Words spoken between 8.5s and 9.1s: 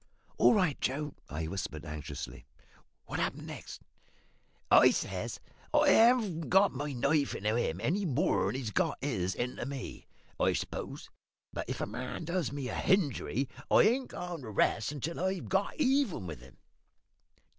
he's got